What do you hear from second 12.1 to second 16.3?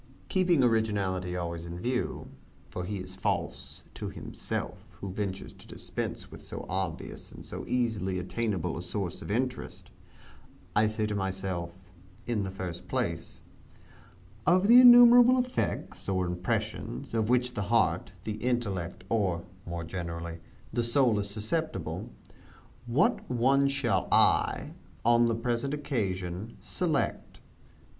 in the first place, "Of the innumerable effects, or